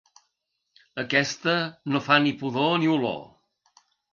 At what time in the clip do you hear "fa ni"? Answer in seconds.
2.09-2.35